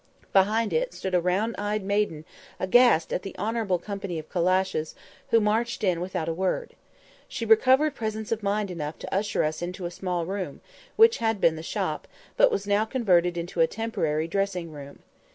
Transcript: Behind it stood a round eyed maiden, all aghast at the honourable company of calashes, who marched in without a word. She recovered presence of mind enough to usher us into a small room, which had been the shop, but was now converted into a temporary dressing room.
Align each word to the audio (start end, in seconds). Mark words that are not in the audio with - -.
Behind 0.33 0.73
it 0.73 0.95
stood 0.95 1.13
a 1.13 1.21
round 1.21 1.53
eyed 1.59 1.83
maiden, 1.83 2.25
all 2.59 2.63
aghast 2.63 3.13
at 3.13 3.21
the 3.21 3.35
honourable 3.37 3.77
company 3.77 4.17
of 4.17 4.29
calashes, 4.31 4.95
who 5.29 5.39
marched 5.39 5.83
in 5.83 6.01
without 6.01 6.27
a 6.27 6.33
word. 6.33 6.73
She 7.27 7.45
recovered 7.45 7.93
presence 7.93 8.31
of 8.31 8.41
mind 8.41 8.71
enough 8.71 8.97
to 8.97 9.13
usher 9.13 9.43
us 9.43 9.61
into 9.61 9.85
a 9.85 9.91
small 9.91 10.25
room, 10.25 10.59
which 10.95 11.19
had 11.19 11.39
been 11.39 11.55
the 11.55 11.61
shop, 11.61 12.07
but 12.35 12.49
was 12.49 12.65
now 12.65 12.83
converted 12.83 13.37
into 13.37 13.61
a 13.61 13.67
temporary 13.67 14.27
dressing 14.27 14.71
room. 14.71 15.03